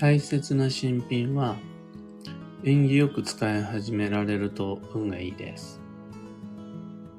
[0.00, 1.56] 大切な新品は
[2.64, 5.78] 縁起よく使い始められると運がいいです。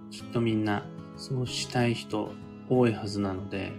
[0.09, 0.83] きっとみんな
[1.15, 2.33] そうしたい人
[2.69, 3.71] 多いはずなので、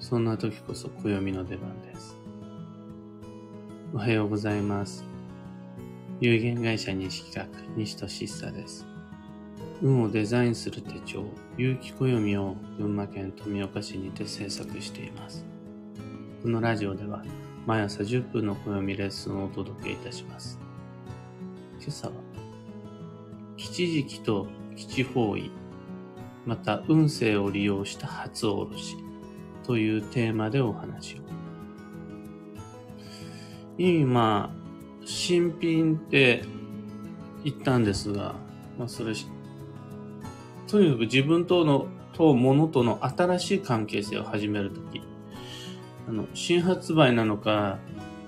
[0.00, 2.18] そんな時こそ暦の出番です。
[3.94, 5.04] おはようございます。
[6.20, 8.84] 有限会社西企画、西俊久です。
[9.80, 11.24] 運をデザインする手帳、
[11.56, 15.46] 有機暦を群馬県富岡市にて制作しています。
[16.42, 17.22] このラジオでは
[17.68, 20.58] 毎朝10分の暦レッスンをお届けいたします。
[21.78, 22.14] 今朝は、
[23.58, 25.50] 吉時期と吉方位、
[26.46, 28.96] また運勢を利用した初おろし
[29.64, 31.18] というテーマでお話を。
[33.76, 34.50] 今、
[35.04, 36.44] 新品って
[37.44, 38.34] 言ったんですが、
[38.78, 39.12] まあそれ、
[40.66, 45.02] とにかく自分との、と物との新しい関係性を始めるとき、
[46.08, 47.78] あの、新発売なのか、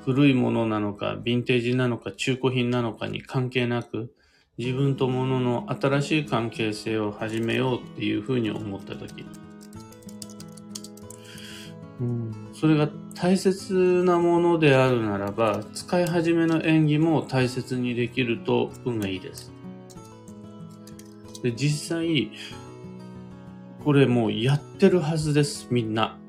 [0.05, 4.14] 古いものなのか、ヴィンテージなのか、中古品なのかに関係なく、
[4.59, 9.25] 自分と物の新しい関係性を始めようっていうふうに思ったとき、
[12.01, 19.51] うん、それが大切なものであるならば、使い始めの演技も大切にできると運がいいです。
[21.42, 22.31] で、実際、
[23.83, 26.20] これもうやってるはずです、みんな。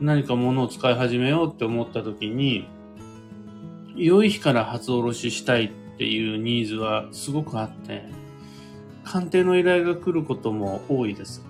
[0.00, 2.66] 何か物を使い始めようって思った時に、
[3.94, 8.04] 良い日から初おろししたいっていうニーズはすごくあって、
[9.04, 11.44] 鑑定の依頼が来ることも多いです。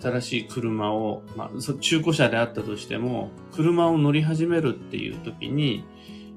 [0.00, 5.84] 新しい車を、まあ、中古車であったとしても、車を乗り始めるっていう時に、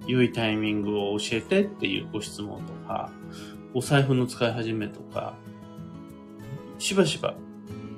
[0.06, 3.12] 良いタイミングを教えてっていうご質問とか、
[3.74, 5.36] お財布の使い始めとか、
[6.78, 7.36] しばしば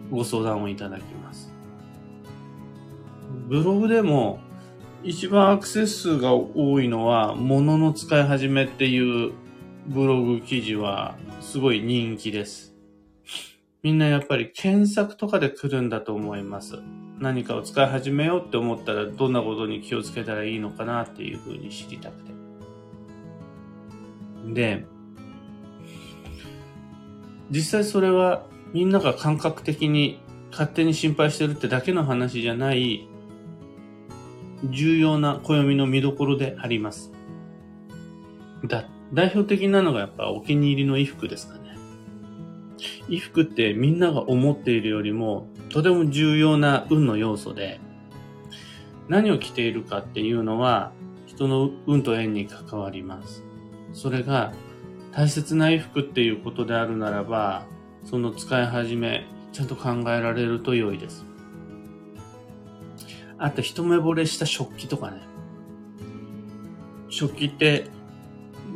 [0.10, 1.54] ご相談をいただきます。
[3.50, 4.40] ブログでも
[5.04, 9.34] 一番アクセス数が多いのは、物の使い始めっていう
[9.88, 12.76] ブログ記事はすごい人気です。
[13.82, 16.78] みんなやっぱり検索とかで来るんだと思います。
[17.18, 22.32] 何かを使い始めようって思ったらどんなことに気をつけたらいいのかなっていうふうに知りたくて。
[24.54, 24.86] で、
[27.50, 30.20] 実際それはみんなが感覚的に
[30.52, 33.09] 勝手に心配してるってだけの話じゃない
[34.66, 37.12] 重要な暦の見どころであります。
[38.66, 41.78] だ、代表的なのがやっぱお気に入りの衣服ですかね。
[43.08, 47.80] 衣服ってみんなが思っているよりもとても重要な運の要素で、
[49.08, 50.92] 何を着ているかっていうのは
[51.26, 53.44] 人の運と縁に関わります。
[53.94, 54.54] それが
[55.12, 57.66] 大切な衣服っていうことであるならば、
[58.04, 61.26] その使い始め、ちゃんと考えられると良いです。
[63.40, 65.22] あと一目惚れした食器とかね。
[67.10, 67.88] 食器って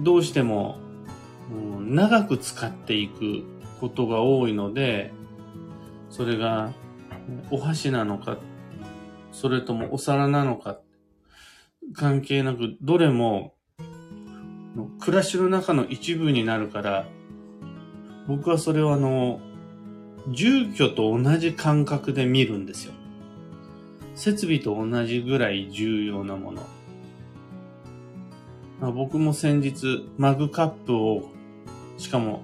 [0.01, 0.77] どうしても、
[1.51, 3.43] うん、長く使っていく
[3.79, 5.13] ことが多いので、
[6.09, 6.71] それが
[7.51, 8.37] お箸なのか、
[9.31, 10.79] それともお皿なのか、
[11.93, 13.53] 関係なく、どれも
[14.99, 17.05] 暮らしの中の一部になるから、
[18.27, 19.41] 僕はそれをあの、
[20.29, 22.93] 住居と同じ感覚で見るんですよ。
[24.15, 26.61] 設備と同じぐらい重要なもの。
[28.79, 31.29] まあ、僕も先日、マグカップを、
[31.97, 32.43] しかも、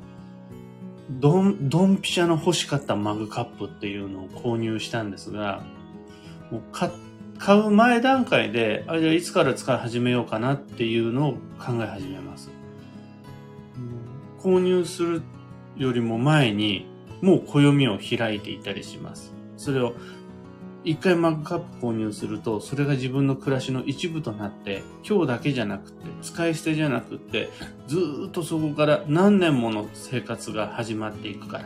[1.09, 5.63] ドン、ドンピシャの欲しかったマグカップっていうのを購入したんですが、
[6.51, 6.91] もう買
[7.39, 12.51] 買う前段階で、あ、じゃあいつから使い始めようかなっていうのを考え始めます。
[14.39, 15.21] 購入する
[15.77, 16.85] よりも前に、
[17.21, 19.33] もう暦を開いていたりします。
[19.57, 19.93] それを
[20.83, 27.49] 一回マグカップ購入すると、それが自分の暮らしの一部となって、今日だけじゃなくて、使い捨てじゃなくて、
[27.87, 31.65] ずっとそこから何年もの生活が始まっていくから。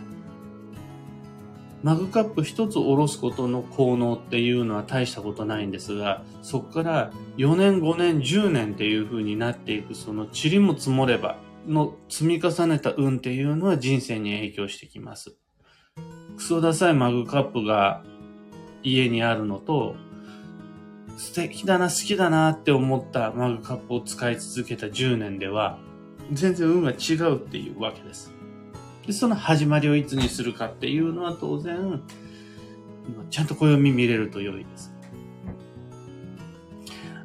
[1.84, 11.38] マグカップ一つ下ろすことの効能っていうのは大したことないんですが、そこから4年、5年、10年っていう風になっていく、その塵も積もれば
[11.68, 15.36] の積み重ねた運っていうのは人生に影響してきます。
[16.38, 18.04] クソダサいマグカップが
[18.84, 19.96] 家にあるのと、
[21.18, 25.80] 素敵だな、好きだなって思ったマグカップを使い続けた10年では、
[26.32, 28.34] 全然運が違うっていうわけです。
[29.06, 32.02] で、その始まりをいつにするかっていうのは当然、
[33.30, 34.94] ちゃんと暦見れると良いです。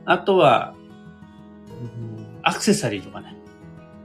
[0.05, 0.75] あとは、
[2.43, 3.37] アクセサリーとかね。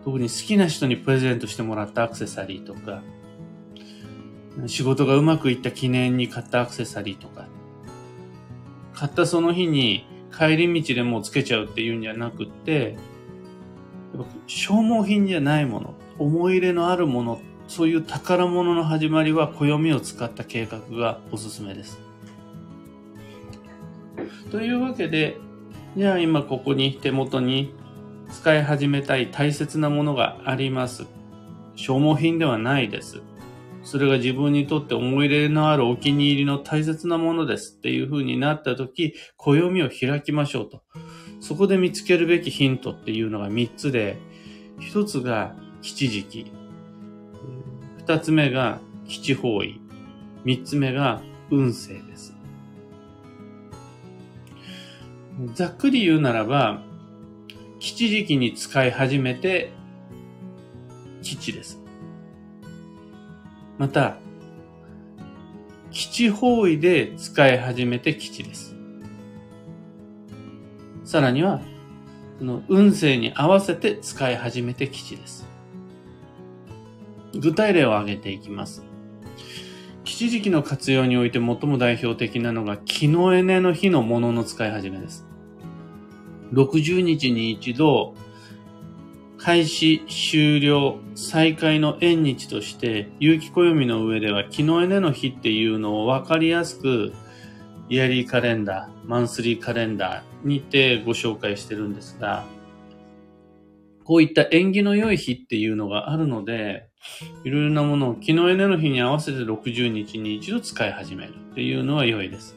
[0.03, 3.01] 特に好きな人にプレゼントしてもらったアクセサリーとか、
[4.67, 7.47] 仕事がうまくいった記念に買ったアクセサリーとか、
[8.93, 10.05] 買ったその日に
[10.35, 12.97] 帰り道でもうつけちゃうっていうんじゃなくって、
[14.47, 21.99] 消耗品じゃないもの、思い入れのあるもの、そういう宝物の始まりは暦を使った計画がおすすめです。
[24.51, 25.37] というわけで、
[25.97, 27.73] じゃあ今ここに手元に
[28.31, 31.05] 使い始めたい大切なものがあります。
[31.75, 33.21] 消耗品ではないです。
[33.83, 40.83] それが自分にとって思い入れのあるお気に入りの大切なものですっていう風になった時、暦を開きましょうと。
[41.41, 44.17] そこで見つけるべきヒントっていうのが3つで、
[44.79, 46.51] 1つが吉時期、
[48.05, 49.81] 2つ目が吉方位、
[50.45, 51.21] 3つ目が
[51.51, 52.33] 運勢です。
[55.53, 56.81] ざっくり言うならば、
[57.79, 59.73] 吉時期に使い始めて
[61.21, 61.82] 吉です。
[63.83, 64.15] また、
[65.91, 68.77] 基地方位で使い始めて基地です。
[71.03, 71.59] さらには、
[72.39, 75.45] その運勢に合わせて使い始めて基地です。
[77.33, 78.85] 具体例を挙げていきます。
[80.05, 85.27] 基地時期の活用において最も代表的なのが、木のエネの日のものの使い始めです。
[86.53, 88.15] 60日に一度、
[89.43, 97.11] 開始、終了、再開の縁日として、有機暦の上では、昨日ねの日っていうのを分かりやすく、
[97.89, 102.45] イヤリーカレンダー、マンスリーカレンダーにてご紹介してるんですが、
[104.05, 106.87] こういった縁起の良い日っていうのがあるので、
[107.43, 112.55] いろいろなものを昨日ねの日に合わせて60日に一度使い始めるっていうのは良いです。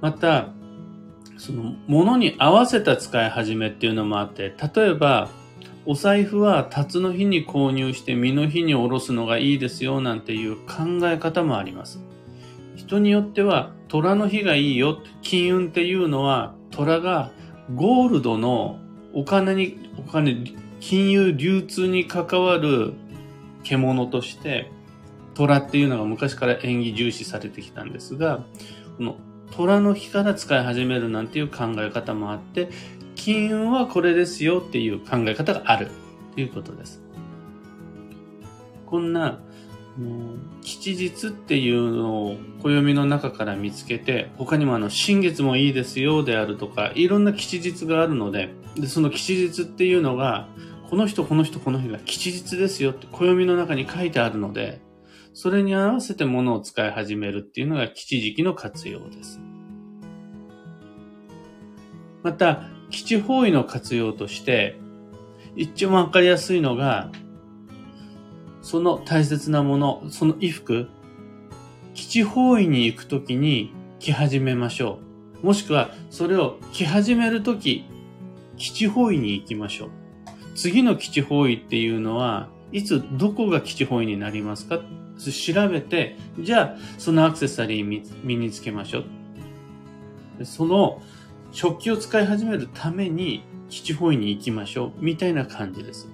[0.00, 0.50] また、
[1.40, 5.30] その、物に合わせた使い始めっていうのもあって、例えば、
[5.86, 11.98] お財布は辰の日に購入して身の日に下ろすのがいいですよなんていう考え方もあります。
[12.76, 14.98] 人によっては虎の日がいいよ。
[15.22, 17.30] 金運っていうのは虎が
[17.74, 18.78] ゴールドの
[19.14, 20.44] お金に、お金、
[20.80, 22.92] 金融流通に関わる
[23.62, 24.70] 獣として
[25.32, 28.44] 虎っていうのが昔から縁起重視されてきたんですが、
[28.98, 29.16] この
[29.50, 32.68] 虎の日から使い始めるなんていう考え方もあって、
[33.14, 35.88] 金運はこれですよっていう考え方がある
[36.34, 37.02] ということです。
[38.86, 39.40] こんな、
[40.62, 50.48] 吉日っていうのを暦の中から見つけて、他にもあの、新月もいいですよであるとか、いろんな吉日があるので、でその吉日っていうのが、
[50.88, 54.80] この人、この人、この日が吉日ですよって暦の中に書いてあるので、
[55.32, 59.40] それに合わせて物を使い始めるっていうのが吉時期の活用です。
[62.22, 64.78] また、基地方位の活用として、
[65.56, 67.10] 一番わかりやすいのが、
[68.62, 70.88] その大切なもの、その衣服、
[71.94, 74.98] 基地方位に行くときに着始めましょ
[75.42, 75.46] う。
[75.46, 77.84] もしくは、それを着始めるとき、
[78.56, 79.90] 基地方位に行きましょう。
[80.54, 84.80] 次の基地方位っていうのは、いつどこが基地方位になりますか
[85.20, 89.00] 調べて、じゃあ、そのアクセサリー身につけましょ
[90.38, 90.44] う。
[90.44, 91.02] その
[91.52, 94.92] 食器を使い始めるために基地方位に行きましょう。
[95.04, 96.08] みたいな感じです。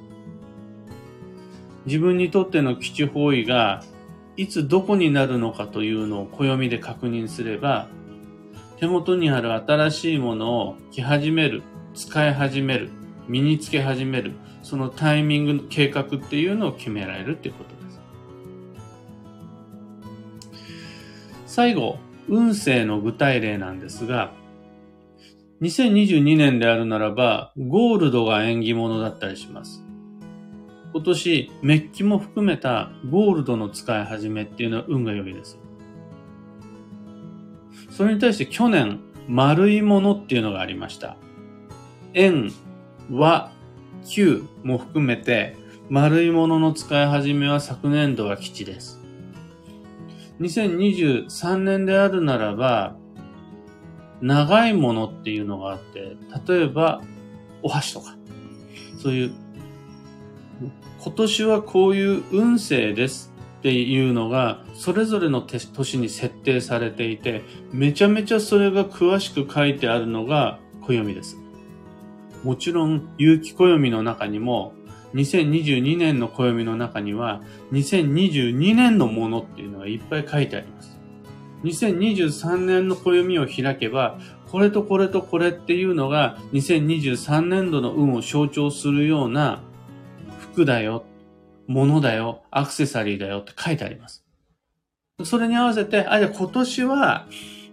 [1.86, 3.84] 自分にとっての基地方位が
[4.36, 7.88] いつどこになるのかというのを暦で確認すれば、
[8.78, 11.62] 手元にある新しいものを着始める、
[11.94, 12.90] 使い始める、
[13.28, 14.32] 身につけ始める、
[14.62, 17.75] そのタイミング、計画っていうのを決められるっていうこと
[21.56, 21.96] 最後、
[22.28, 24.30] 運勢の具体例なんですが、
[25.62, 29.82] 2022年であるならば、ゴールドが縁起物だったりします。
[30.92, 35.58] 今年、メッキも含めたゴールドの使い始めっていうのは運が良いです。
[37.88, 41.16] それに対して去年、丸いものっていうのがありました。
[42.12, 42.52] 円、
[43.10, 43.50] 和、
[44.06, 45.56] 球も含めて、
[45.88, 49.05] 丸いものの使い始めは昨年度は基地です。
[50.40, 52.96] 2023年であるならば、
[54.20, 56.16] 長いものっていうのがあって、
[56.52, 57.02] 例えば、
[57.62, 58.16] お箸とか、
[58.98, 59.34] そういう、
[61.00, 71.36] 今年はこういう運勢ですっていうのが、それぞれの年に設定されていて、めちゃめちゃそれが詳しく書いてあるのが暦です。
[72.42, 74.72] もちろん、有機暦の中にも、
[75.16, 77.42] 2022年の暦の中には、
[77.72, 80.98] 2022年のものっていうのがいっぱい書いてあります。
[81.64, 84.18] 2023年の暦を開けば、
[84.50, 89.60] これとこれとこれっていうのが2023年度の運を象徴するような
[90.38, 91.04] 服だよ、
[91.66, 94.24] 物だよ、アクセサリーだよって書いてあります。
[95.24, 97.26] それに合わせて、あ、じゃ今年は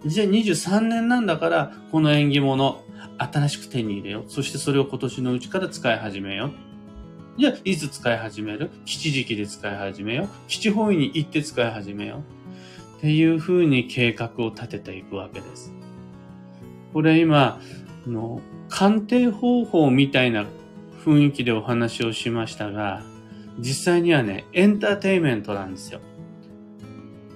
[0.05, 2.83] 2023年なんだから、この縁起物、
[3.17, 4.31] 新しく手に入れよう。
[4.31, 6.72] そしてそれを今年のうちから使い始めよう。
[7.37, 8.69] じゃあ、いつ使い始める？
[8.85, 10.27] 吉時期で使い始めよう？
[10.47, 12.97] 吉方位に行って使い始めよう？
[12.99, 15.73] っていう風に計画を立てていくわけです。
[16.93, 17.59] これ今、
[18.05, 20.45] あの鑑定方法みたいな
[21.03, 23.03] 雰囲気でお話をしましたが、
[23.57, 26.01] 実際にはね、エンターテイメントなんですよ。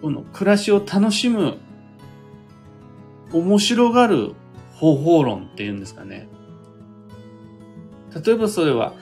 [0.02, 1.58] この暮らしを楽しむ、
[3.34, 4.34] 面白がる
[4.76, 6.30] 方法論っていうんですかね。
[8.26, 8.94] 例えばそれは、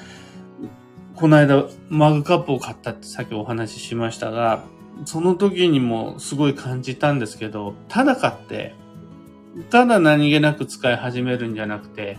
[1.15, 4.65] この間マグカップを買ったってさっきお話ししましたが、
[5.05, 8.75] その時にもすごい感じたんですけど、ただ買って、
[9.69, 12.17] ただ何気なく使い始めるんじゃなくて、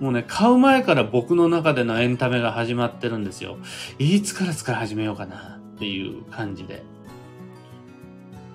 [0.00, 3.58] もうね、買う前から僕の中でのエンタメが始まってるんですよ。
[4.00, 6.82] いつから使い始めようかなっていう感じで。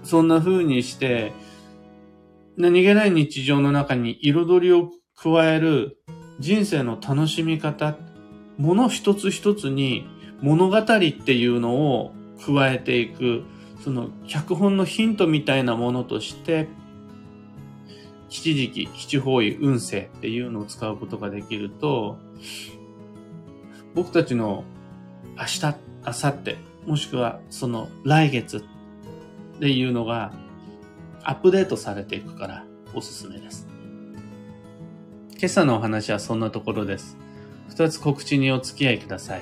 [0.04, 1.32] そんな風にして、
[2.58, 5.98] 何気ない日常の中に彩りを加える
[6.40, 7.98] 人生の楽しみ方、
[8.58, 10.08] もの一つ一つに
[10.42, 12.14] 物語っていうのを
[12.46, 13.44] 加えていく、
[13.84, 16.68] その脚本のヒントみたいなものとして、
[18.30, 22.18] 七時期、七方位、運勢っていうのを使うことができると、
[23.96, 24.64] 僕たちの
[25.38, 25.74] 明日、明
[26.06, 30.34] 後日、もしくはその来月っていうのが
[31.24, 33.68] アップデートされていくからおすすめです。
[35.32, 37.27] 今朝のお話はそんなところです。
[37.70, 39.42] 二つ告知にお付き合いください。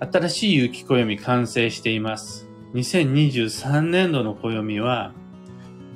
[0.00, 2.46] 新しい雪暦完成しています。
[2.74, 5.12] 2023年度の暦は、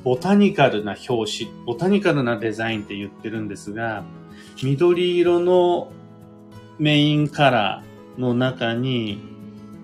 [0.04, 4.04] ボタニカルな表紙、ボタニカルなデザインって言ってるんですが、
[4.62, 5.92] 緑色の
[6.78, 9.20] メインカラーの中に、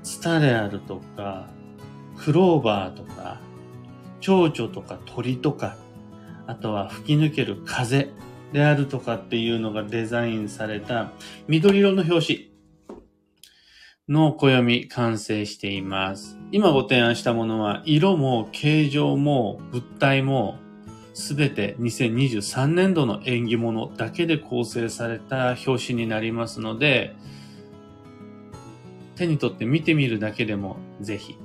[0.02, 1.48] ツタであるとか、
[2.16, 3.40] クローバーとか、
[4.20, 5.76] 蝶々とか鳥とか、
[6.46, 8.10] あとは吹き抜ける風
[8.52, 11.12] であるとかっていうのがデザインされた
[11.48, 12.56] 緑色の表紙
[14.08, 16.38] の暦完成しています。
[16.52, 20.58] 今ご提案したものは色も形状も物体も
[21.12, 27.16] すべて2023年度の縁起物だけで構成された表紙になりますので、
[29.16, 31.38] 手に取って見てみるだけでもぜひ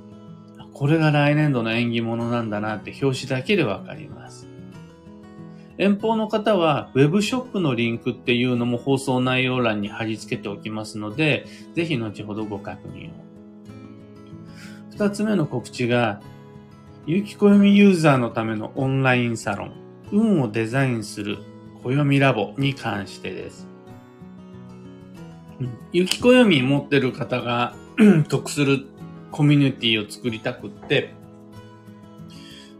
[0.74, 4.51] これが来年度の縁起物なんだなって表紙だけでわかります。
[5.78, 13.12] 遠方の方は Web ショップのリンクっていうのも放送内容欄に貼り付けておきますので、ぜひ後ほどご確認を。
[14.90, 16.20] 二つ目の告知が、
[17.06, 19.72] 有機暦ユーザーのためのオンラインサロン、
[20.12, 21.38] 運をデザインする
[21.82, 23.66] 暦ラボに関してです。
[25.92, 27.74] 有機暦持ってる方が
[28.28, 28.86] 得する
[29.30, 31.14] コミュニティを作りたくって、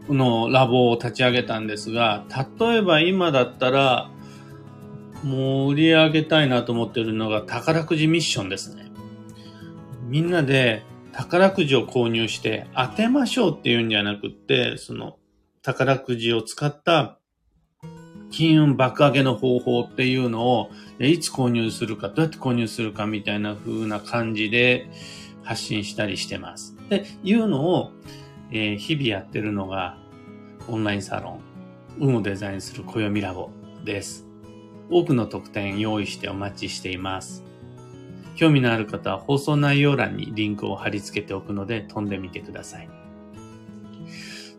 [0.09, 2.25] のラボを立ち上げたんですが、
[2.59, 4.09] 例えば今だったら、
[5.23, 8.91] もう売り上げたいなと思ってるのが宝くじミッションですね。
[10.07, 10.83] みんなで
[11.13, 15.17] 宝くじを購入して当てましょうっていうんじゃなくって、その
[15.61, 17.19] 宝くじを使った
[18.31, 24.89] 金運爆上げの方法っていうのを、いつ購入するか、どうやって購入するかみたいな風な感じで、
[25.43, 26.75] 発信したりしてます。
[26.89, 27.91] で、いうのを、
[28.55, 29.97] えー、日々やってるのが、
[30.67, 31.39] オンラインサロン、
[31.99, 33.49] 運をデザインする暦ラボ
[33.83, 34.27] です。
[34.91, 37.43] 多くの特典用意してお待ちしています。
[38.35, 42.89] 興味のある方は放送内容欄にリンクを貼り付けておくので飛んでみてください。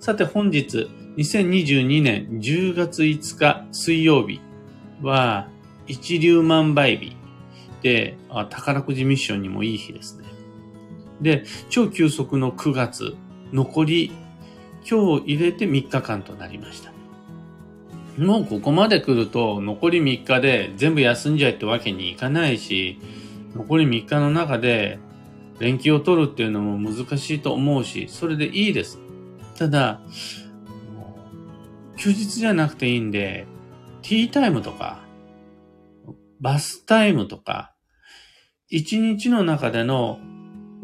[0.00, 4.40] さて本日、2022年10月5日水曜日
[5.02, 5.48] は
[5.86, 7.16] 一粒万倍日
[7.80, 8.16] で
[8.50, 10.24] 宝くじミッションにもいい日ですね。
[11.20, 13.16] で、超急速の9月、
[13.54, 14.10] 残り、
[14.90, 16.92] 今日入れて3日間となりました。
[18.20, 22.98] もうここまで来ると、残り3日で全部休んじゃいってわけにいかないし、
[23.54, 24.98] 残り3日の中で
[25.60, 28.98] 連休を取るっていうのも難しいと思うし、それでいいです。
[29.56, 30.00] ただ、
[31.96, 33.46] 休日じゃなくていいんで、
[34.02, 34.98] ティータイムとか、
[36.40, 37.72] バスタイムとか、
[38.68, 40.18] 一日の中での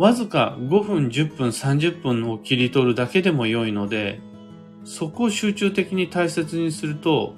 [0.00, 4.22] わずか5分、10分、30分を切り取るだけでも良いので、
[4.82, 7.34] そこを集中的に大切にすると、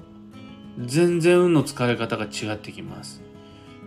[0.79, 3.21] 全然運の疲れ方が違ってきます。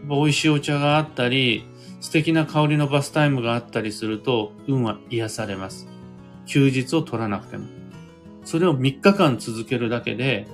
[0.06, 1.64] 美味しいお茶があったり、
[2.02, 5.88] 素敵な香りのバスタイムがあったりすると、運は癒されます。
[6.44, 7.64] 休日を取らなくても。
[8.44, 10.46] それを3日間続けるだけで、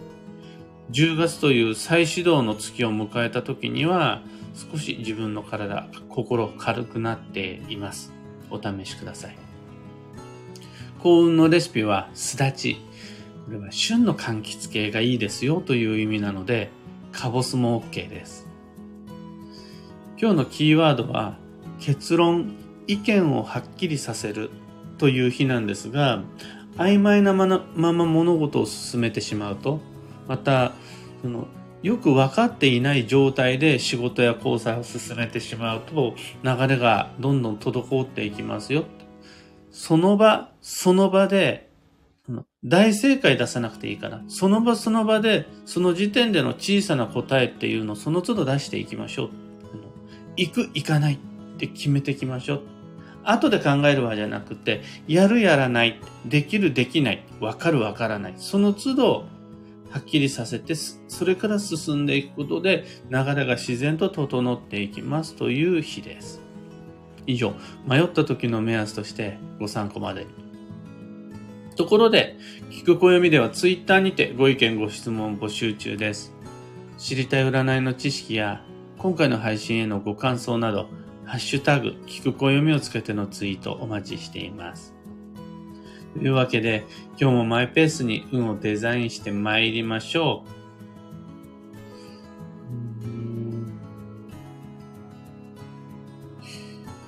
[0.93, 4.23] 10月という再始動の月を迎えた時には、
[4.55, 8.13] 少し自分の体、心軽くなっています。
[8.51, 9.37] お試しください。
[11.01, 12.77] 幸運のレシピはすだち。
[13.47, 16.71] これは旬の柑橘系がいいですよという意味なので、
[17.13, 18.47] カボスも OK です。
[20.21, 21.37] 今日のキーワードは、
[21.81, 22.55] 結論、
[22.87, 24.51] 意見をはっきりさせる
[24.99, 26.23] という日なんですが、
[26.77, 29.81] 曖昧なまま物事を進めてしまうと、
[30.29, 30.73] また、
[31.23, 31.49] その
[31.83, 38.85] よく分かっていない状態で仕事や交際を進めてしまうと流れがどんどん滞っていきますよ。
[39.71, 41.71] その場、その場で
[42.65, 49.31] 大正解出さなくていいから、その場その場でその時点での小さな答えっていうのをその都度出していきましょう。
[50.37, 51.19] 行く、行かないっ
[51.59, 52.63] て決めていきましょう。
[53.25, 58.35] 後で考えるわじゃなくて、やるやらない、できるできない、わかるわからない。
[58.37, 59.25] その都度
[59.93, 66.41] はっきりさせて、それから進んでいくことで流れが自然と整っていきますという日です。
[67.27, 67.55] 以上、
[67.87, 70.31] 迷った時の目安としてご参考までに。
[71.77, 72.37] ところで、
[72.71, 76.35] 聞く暦ではツイッターにてご意見ご質問募集中です。
[76.97, 78.65] 知りたい占いの知識や、
[78.97, 80.89] 今回の配信へのご感想など、
[81.27, 84.95] ハッシュタグ、聞く暦をつけてのツイートお待ちしています。
[86.15, 86.85] というわけで、
[87.19, 90.63] 今日もマイペースに運をデザインして参りましょう。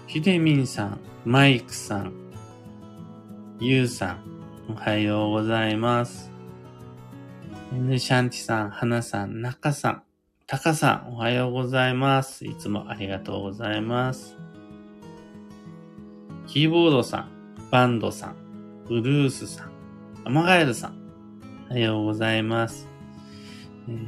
[0.06, 2.12] ひでみんさん、マイクさん、
[3.61, 4.25] ゆうさん、
[4.70, 6.30] おはようございます。
[7.73, 10.02] ね、シャンティさん、はなさん、なかさん、
[10.46, 12.46] たかさん、おはようございます。
[12.46, 14.37] いつもありがとうございます。
[16.46, 17.30] キーボードさん、
[17.73, 18.37] バンドさん、
[18.86, 19.72] ブルースさん、
[20.24, 20.98] アマガエルさん、
[21.70, 22.86] おはようございます。
[23.88, 24.06] えー、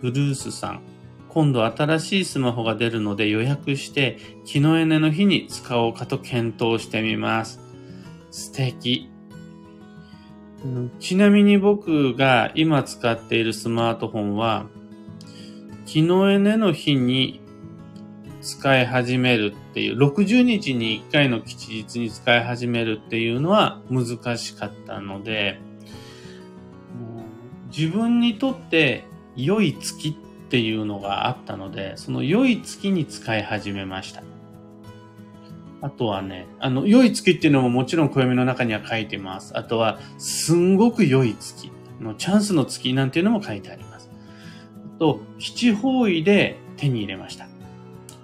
[0.00, 0.80] ブルースさん、
[1.28, 4.16] 今度新しいスマホが出るので予約して、
[4.46, 7.60] 木のエネの日に使おうかと検討してみます。
[8.30, 9.10] 素敵。
[10.98, 14.64] ちなみに僕が今使っているスマートフォンは、
[15.84, 17.42] 木のエネの日に
[18.40, 25.60] 使い始めるっていう、60日に1回の吉日に使い始めるっていうのは難しかったので、
[27.76, 29.04] 自分にとって
[29.36, 34.22] 良い月っていうのがあったので、その良い月に使い始めました。
[35.82, 39.56] あとはね、あの、良い月っていうのももちろん暦の中には書いてます。
[39.56, 44.10] あとは、すんごく良い月のチャンスの月なんていうのも書いてあります。
[44.96, 47.49] あと、七方位で手に入れました。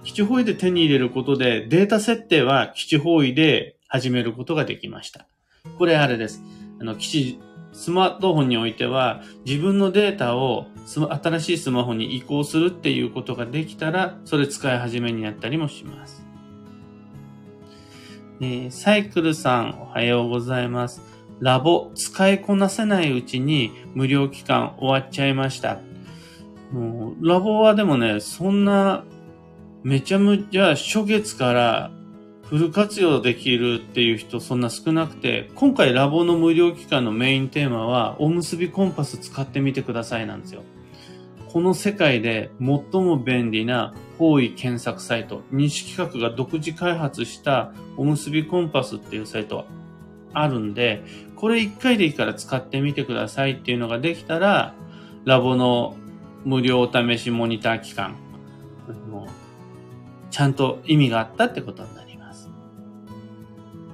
[0.06, 5.26] 基地方位で手に入れることで、データ設定は基地方位で始めることができました。
[5.78, 6.44] これあれです。
[6.80, 7.40] あの、基地、
[7.72, 16.24] スマートフォンにおいては、自分のデータを新しいスマホに移行するっていうことができたら、それ使い始めになったりもします。
[18.40, 21.02] え、サイクルさん、おはようございます。
[21.40, 25.80] ラボ、使いこなせないうちに無料期間終わっちゃいました。
[26.70, 29.04] もうラボはでもね、そんな
[29.86, 31.92] めちゃめちゃ初月から
[32.42, 40.64] フル活用できるっていう人そんな少なくて、今回ラボの無料期間のメインテーマは、おむすびコンパス使ってみてくださいなんですよ。
[41.46, 49.66] この世界で最も便利な方位検索サイト、西企画が独自開発したおむすびコンパスっていうサイト
[50.32, 51.04] あるんで、
[51.36, 54.74] これ1回でいいから使ってみてくださいっていうのができたら、
[55.24, 55.94] ラボの
[56.44, 58.16] 無料お試しモニター期間、
[60.30, 62.50] ちゃんと意味があったってことになります。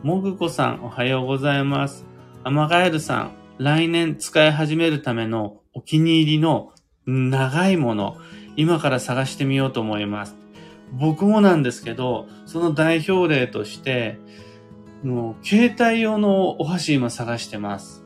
[0.03, 2.05] もぐこさん、おはようございます。
[2.45, 6.73] アマガエルさん、来年使い始めるためのお気に入りの
[7.07, 8.17] 長いもの、
[8.57, 10.37] 今から探してみようと思います。
[10.93, 14.19] 僕もなんですけど、その代表例として、
[15.03, 18.05] もう携帯用のお箸今探してます。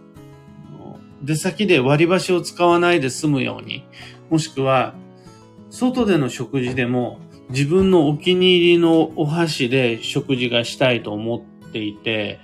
[1.22, 3.84] 出先で割り箸を使わないで済むように、
[4.30, 4.94] もしくは、
[5.70, 7.18] 外での食事でも
[7.50, 12.40] 自分のお気に入りのお箸で食事がしたいと思っていて、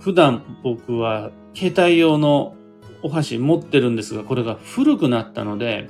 [0.00, 2.54] 普段僕は携帯用の
[3.02, 5.88] お箸持ってるんですが、これが古くなったので、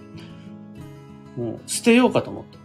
[1.36, 2.58] もう捨てようかと思って。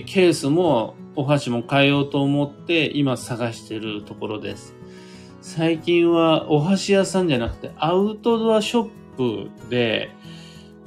[0.00, 4.74] で、ケースもお箸も変えようと思って今探してるところです。
[5.40, 10.10] 最近はお箸屋さんじゃなくてアウトドアショップで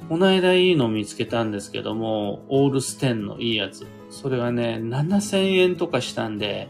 [0.07, 3.87] この間いいの見つけたんですけども、オールステンのいいやつ。
[4.11, 6.69] それがね、7000円とかしたんで、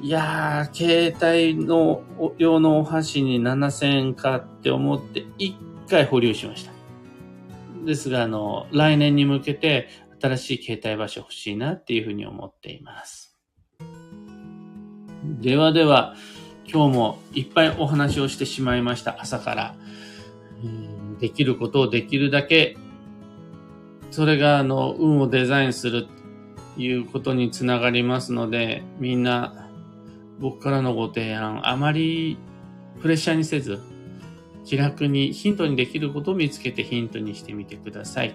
[0.00, 2.02] いやー、携帯の
[2.38, 5.54] 用のお箸に7000円かって思って一
[5.88, 6.72] 回保留しました。
[7.84, 9.88] ですが、あの、来年に向けて
[10.20, 13.36] 新しい携帯場所欲しいなっていうふうに思っています。
[15.40, 16.14] ではでは、
[16.66, 19.74] 今日もいっぱいお話をしてしまいました、朝から。
[21.24, 22.76] できることをできるだけ、
[24.10, 26.06] それがあの、運をデザインする
[26.76, 29.70] いうことにつながりますので、みんな
[30.38, 32.36] 僕からのご提案、あまり
[33.00, 33.80] プレッシャーにせず、
[34.66, 38.34] 気楽にヒントにできることを見つけてヒントにしてみてください。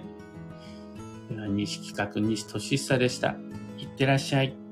[1.29, 3.35] では、西企画西俊久でした。
[3.77, 4.68] いってらっしゃい。